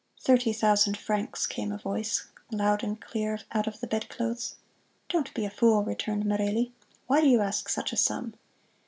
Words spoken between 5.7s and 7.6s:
returned Merelli "why do you